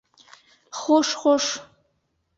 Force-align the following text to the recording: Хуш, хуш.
Хуш, 0.79 1.07
хуш. 1.21 1.45